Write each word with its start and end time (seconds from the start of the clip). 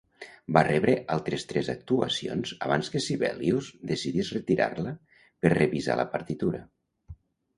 Va 0.55 0.61
rebre 0.67 0.93
altres 1.15 1.43
tres 1.51 1.67
actuacions 1.73 2.53
abans 2.69 2.89
que 2.95 3.01
Sibelius 3.07 3.69
decidís 3.91 4.33
retirar-la 4.37 4.93
per 5.45 5.55
revisar 5.55 5.99
la 6.01 6.09
partitura. 6.15 6.63